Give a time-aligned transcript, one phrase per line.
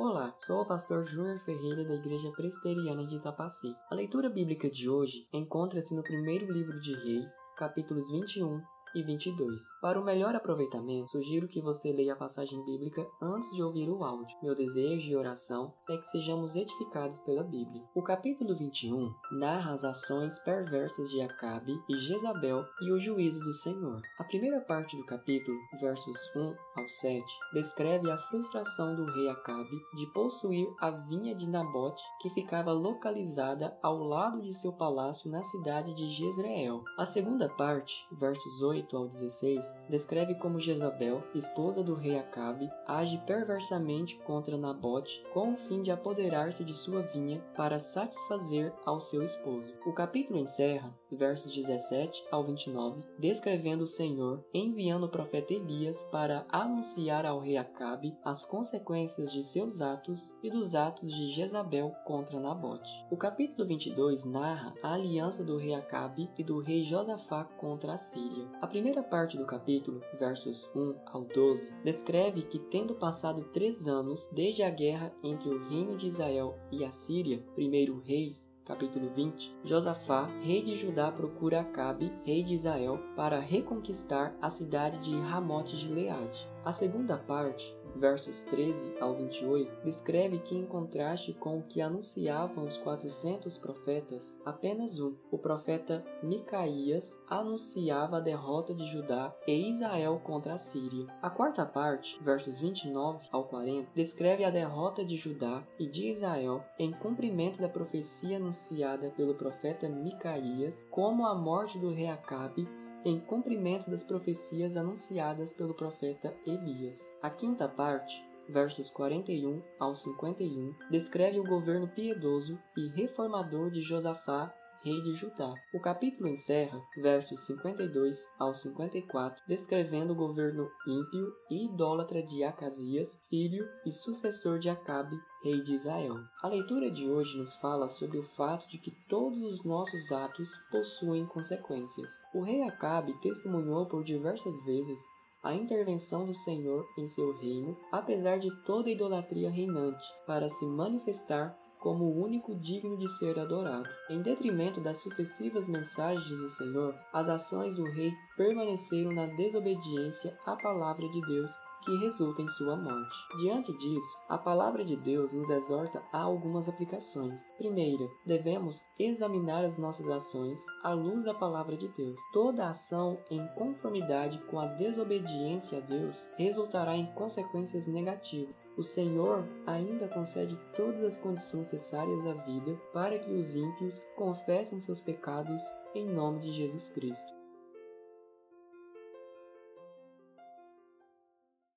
[0.00, 3.74] Olá, sou o pastor Júnior Ferreira da Igreja Presbiteriana de Itapaci.
[3.90, 8.62] A leitura bíblica de hoje encontra-se no primeiro livro de Reis, capítulos 21
[8.94, 9.62] e 22.
[9.80, 14.04] Para o melhor aproveitamento, sugiro que você leia a passagem bíblica antes de ouvir o
[14.04, 14.36] áudio.
[14.42, 17.82] Meu desejo e oração é que sejamos edificados pela Bíblia.
[17.94, 23.52] O capítulo 21 narra as ações perversas de Acabe e Jezabel e o juízo do
[23.54, 24.00] Senhor.
[24.18, 29.76] A primeira parte do capítulo, versos 1 ao 7, descreve a frustração do rei Acabe
[29.94, 35.42] de possuir a vinha de Nabote, que ficava localizada ao lado de seu palácio na
[35.42, 36.82] cidade de Jezreel.
[36.96, 42.70] A segunda parte, versos 8 8 ao 16, descreve como Jezabel, esposa do rei Acabe,
[42.86, 49.00] age perversamente contra Nabote com o fim de apoderar-se de sua vinha para satisfazer ao
[49.00, 49.74] seu esposo.
[49.84, 56.46] O capítulo encerra, versos 17 ao 29, descrevendo o Senhor enviando o profeta Elias para
[56.48, 62.38] anunciar ao rei Acabe as consequências de seus atos e dos atos de Jezabel contra
[62.38, 62.92] Nabote.
[63.10, 67.98] O capítulo 22 narra a aliança do rei Acabe e do rei Josafá contra a
[67.98, 68.46] Síria.
[68.60, 74.28] A primeira parte do capítulo, versos 1 ao 12, descreve que, tendo passado três anos
[74.30, 79.56] desde a guerra entre o reino de Israel e a Síria, primeiro Reis, capítulo 20,
[79.64, 85.74] Josafá, rei de Judá, procura Acabe, rei de Israel, para reconquistar a cidade de Ramote
[85.74, 86.46] de Leade.
[86.62, 92.64] A segunda parte, versos 13 ao 28, descreve que, em contraste com o que anunciavam
[92.64, 100.20] os 400 profetas, apenas um, o profeta Micaías, anunciava a derrota de Judá e Israel
[100.22, 101.06] contra a Síria.
[101.20, 106.64] A quarta parte, versos 29 ao 40, descreve a derrota de Judá e de Israel
[106.78, 112.68] em cumprimento da profecia anunciada pelo profeta Micaías, como a morte do rei Acabe
[113.04, 117.08] em cumprimento das profecias anunciadas pelo profeta Elias.
[117.22, 124.52] A quinta parte, versos 41 ao 51, descreve o governo piedoso e reformador de Josafá
[124.82, 125.54] rei de Judá.
[125.74, 133.22] O capítulo encerra, versos 52 ao 54, descrevendo o governo ímpio e idólatra de Acasias,
[133.28, 136.16] filho e sucessor de Acabe, rei de Israel.
[136.42, 140.50] A leitura de hoje nos fala sobre o fato de que todos os nossos atos
[140.70, 142.10] possuem consequências.
[142.34, 145.00] O rei Acabe testemunhou por diversas vezes
[145.42, 150.66] a intervenção do Senhor em seu reino, apesar de toda a idolatria reinante, para se
[150.66, 153.88] manifestar como o único digno de ser adorado.
[154.10, 160.56] Em detrimento das sucessivas mensagens do Senhor, as ações do rei permaneceram na desobediência à
[160.56, 161.50] palavra de Deus
[161.82, 163.16] que resulta em sua morte.
[163.38, 167.42] Diante disso, a palavra de Deus nos exorta a algumas aplicações.
[167.56, 172.18] Primeira, devemos examinar as nossas ações à luz da palavra de Deus.
[172.32, 178.62] Toda ação em conformidade com a desobediência a Deus resultará em consequências negativas.
[178.76, 184.80] O Senhor ainda concede todas as condições necessárias à vida para que os ímpios confessem
[184.80, 185.62] seus pecados
[185.94, 187.37] em nome de Jesus Cristo.